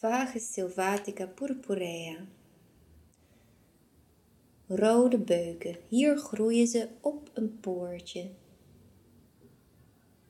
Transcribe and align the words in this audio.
Vagus 0.00 0.52
sylvatica 0.52 1.26
purpurea. 1.26 2.26
Rode 4.66 5.18
beuken, 5.18 5.76
hier 5.88 6.16
groeien 6.18 6.66
ze 6.66 6.88
op 7.00 7.30
een 7.34 7.60
poortje. 7.60 8.30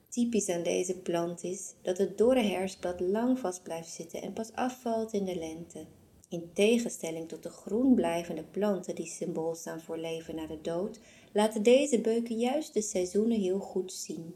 Typisch 0.08 0.48
aan 0.48 0.62
deze 0.62 0.98
plant 0.98 1.42
is 1.42 1.74
dat 1.82 1.98
het 1.98 2.18
dorre 2.18 2.42
herfstblad 2.42 3.00
lang 3.00 3.38
vast 3.38 3.62
blijft 3.62 3.90
zitten 3.90 4.22
en 4.22 4.32
pas 4.32 4.52
afvalt 4.52 5.12
in 5.12 5.24
de 5.24 5.36
lente. 5.36 5.86
In 6.28 6.50
tegenstelling 6.52 7.28
tot 7.28 7.42
de 7.42 7.50
groen 7.50 7.94
blijvende 7.94 8.44
planten 8.44 8.94
die 8.94 9.06
symbool 9.06 9.54
staan 9.54 9.80
voor 9.80 9.98
leven 9.98 10.34
na 10.34 10.46
de 10.46 10.60
dood, 10.60 11.00
laten 11.32 11.62
deze 11.62 12.00
beuken 12.00 12.38
juist 12.38 12.74
de 12.74 12.82
seizoenen 12.82 13.40
heel 13.40 13.58
goed 13.58 13.92
zien. 13.92 14.34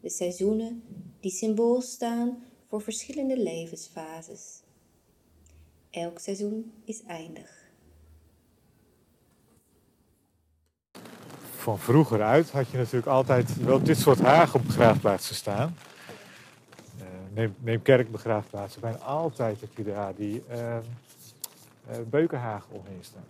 De 0.00 0.10
seizoenen 0.10 0.82
die 1.20 1.30
symbool 1.30 1.80
staan 1.80 2.42
voor 2.68 2.80
verschillende 2.80 3.38
levensfases. 3.38 4.62
Elk 5.90 6.18
seizoen 6.18 6.72
is 6.84 7.02
eindig. 7.02 7.64
Van 11.56 11.78
vroeger 11.78 12.22
uit 12.22 12.50
had 12.50 12.68
je 12.68 12.76
natuurlijk 12.76 13.06
altijd 13.06 13.56
wel 13.56 13.82
dit 13.82 13.98
soort 13.98 14.20
hagen 14.20 14.60
op 14.60 14.66
begraafplaatsen 14.66 15.34
staan. 15.34 15.76
Uh, 16.98 17.04
neem, 17.34 17.54
neem 17.58 17.82
kerkbegraafplaatsen. 17.82 18.80
Bijna 18.80 18.98
altijd 18.98 19.60
heb 19.60 19.76
je 19.76 19.84
daar 19.84 20.14
die 20.14 20.42
uh, 20.50 20.56
uh, 20.56 21.96
beukenhagen 22.10 22.74
omheen 22.74 23.04
staan. 23.04 23.24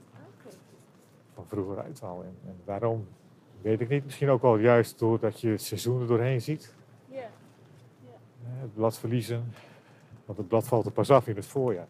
Van 1.34 1.44
vroeger 1.48 1.82
uit 1.82 2.02
al. 2.02 2.22
En, 2.22 2.56
waarom 2.64 3.06
weet 3.62 3.80
ik 3.80 3.88
niet. 3.88 4.04
Misschien 4.04 4.28
ook 4.28 4.42
wel 4.42 4.58
juist 4.58 4.98
doordat 4.98 5.40
je 5.40 5.48
het 5.48 5.62
seizoen 5.62 6.00
er 6.00 6.06
doorheen 6.06 6.40
ziet. 6.40 6.74
Het 8.66 8.74
blad 8.74 8.98
verliezen. 8.98 9.52
Want 10.24 10.38
het 10.38 10.48
blad 10.48 10.66
valt 10.66 10.86
er 10.86 10.92
pas 10.92 11.10
af 11.10 11.26
in 11.26 11.36
het 11.36 11.46
voorjaar. 11.46 11.88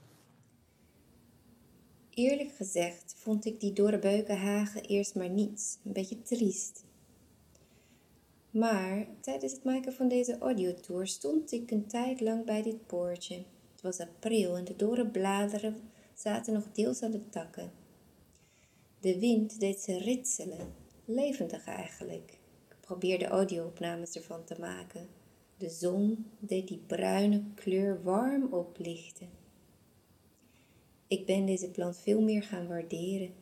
Eerlijk 2.10 2.52
gezegd 2.52 3.14
vond 3.18 3.44
ik 3.44 3.60
die 3.60 3.72
dorre 3.72 3.98
beukenhagen 3.98 4.82
eerst 4.82 5.14
maar 5.14 5.28
niets, 5.28 5.78
een 5.84 5.92
beetje 5.92 6.22
triest. 6.22 6.84
Maar 8.50 9.06
tijdens 9.20 9.52
het 9.52 9.64
maken 9.64 9.92
van 9.92 10.08
deze 10.08 10.38
audiotour 10.38 11.06
stond 11.06 11.52
ik 11.52 11.70
een 11.70 11.86
tijd 11.86 12.20
lang 12.20 12.44
bij 12.44 12.62
dit 12.62 12.86
poortje. 12.86 13.36
Het 13.72 13.82
was 13.82 14.00
april 14.00 14.56
en 14.56 14.64
de 14.64 14.76
dorre 14.76 15.06
bladeren 15.06 15.76
zaten 16.14 16.52
nog 16.52 16.64
deels 16.72 17.02
aan 17.02 17.10
de 17.10 17.28
takken. 17.28 17.70
De 19.00 19.18
wind 19.18 19.60
deed 19.60 19.80
ze 19.80 19.98
ritselen, 19.98 20.74
levendig 21.04 21.66
eigenlijk. 21.66 22.38
Ik 22.68 22.76
probeerde 22.80 23.26
audio-opnames 23.26 24.16
ervan 24.16 24.44
te 24.44 24.56
maken. 24.60 25.08
De 25.58 25.68
zon 25.68 26.30
deed 26.38 26.68
die 26.68 26.82
bruine 26.86 27.44
kleur 27.54 28.02
warm 28.02 28.52
oplichten. 28.52 29.28
Ik 31.06 31.26
ben 31.26 31.46
deze 31.46 31.70
plant 31.70 31.98
veel 31.98 32.22
meer 32.22 32.42
gaan 32.42 32.66
waarderen. 32.66 33.34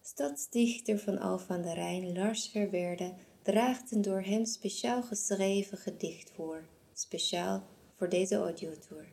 Stadsdichter 0.00 0.98
van 0.98 1.18
Alphen 1.18 1.54
aan 1.54 1.62
de 1.62 1.74
Rijn, 1.74 2.12
Lars 2.12 2.48
Verwerde, 2.48 3.14
draagt 3.42 3.90
een 3.92 4.02
door 4.02 4.22
hem 4.22 4.44
speciaal 4.44 5.02
geschreven 5.02 5.78
gedicht 5.78 6.30
voor, 6.30 6.64
speciaal 6.92 7.62
voor 7.94 8.08
deze 8.08 8.36
audiotour. 8.36 9.06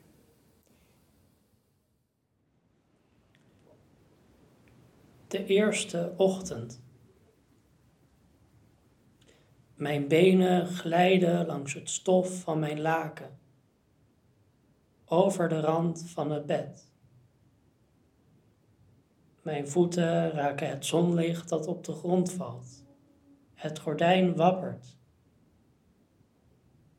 De 5.28 5.46
eerste 5.46 6.14
ochtend. 6.18 6.82
Mijn 9.82 10.08
benen 10.08 10.68
glijden 10.68 11.46
langs 11.46 11.74
het 11.74 11.90
stof 11.90 12.42
van 12.42 12.60
mijn 12.60 12.82
laken 12.82 13.40
over 15.06 15.50
de 15.50 15.60
rand 15.60 16.04
van 16.10 16.32
het 16.32 16.46
bed. 16.46 16.92
Mijn 19.42 19.68
voeten 19.68 20.32
raken 20.32 20.70
het 20.70 20.86
zonlicht 20.86 21.50
dat 21.50 21.68
op 21.68 21.84
de 21.84 21.92
grond 21.92 22.31
valt. 22.31 22.84
Het 23.53 23.80
gordijn 23.80 24.36
wappert, 24.36 24.97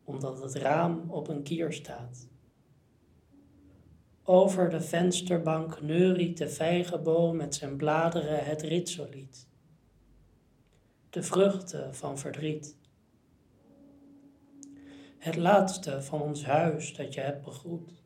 omdat 0.05 0.43
het 0.43 0.55
raam 0.55 1.11
op 1.11 1.29
een 1.29 1.43
kier 1.43 1.73
staat. 1.73 2.29
Over 4.23 4.71
de 4.71 4.81
vensterbank 4.81 5.83
neuriet 5.83 6.39
de 6.39 6.49
vijgenboom 6.49 7.37
met 7.37 7.55
zijn 7.55 7.77
bladeren 7.77 8.45
het 8.45 8.63
ritsolied. 8.63 9.51
De 11.13 11.23
vruchten 11.23 11.95
van 11.95 12.19
verdriet. 12.19 12.77
Het 15.19 15.37
laatste 15.37 16.03
van 16.03 16.21
ons 16.21 16.45
huis 16.45 16.95
dat 16.97 17.15
je 17.15 17.21
hebt 17.21 17.45
begroet. 17.45 18.03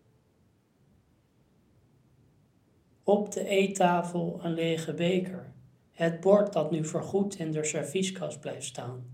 Op 3.02 3.32
de 3.32 3.44
eettafel 3.44 4.40
een 4.42 4.52
lege 4.52 4.94
beker. 4.94 5.52
Het 5.92 6.20
bord 6.20 6.52
dat 6.52 6.70
nu 6.70 6.84
voorgoed 6.84 7.38
in 7.38 7.52
de 7.52 7.64
servieskast 7.64 8.40
blijft 8.40 8.66
staan. 8.66 9.10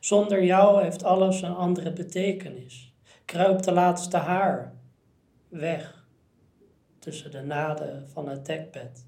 Zonder 0.00 0.44
jou 0.44 0.82
heeft 0.82 1.02
alles 1.02 1.42
een 1.42 1.54
andere 1.54 1.92
betekenis. 1.92 2.94
Kruipt 3.24 3.64
de 3.64 3.72
laatste 3.72 4.16
haar 4.16 4.74
weg 5.48 6.06
tussen 6.98 7.30
de 7.30 7.42
naden 7.42 8.08
van 8.08 8.28
het 8.28 8.46
dekbed. 8.46 9.06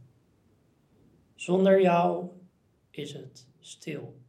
Zonder 1.34 1.80
jou 1.80 2.28
is 2.98 3.12
het 3.12 3.46
stil. 3.60 4.25